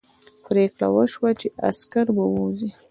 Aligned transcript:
پرېکړه 0.45 0.87
وشوه 0.95 1.29
چې 1.39 1.47
عسکر 1.67 2.05
به 2.15 2.23
ووځي. 2.27 2.69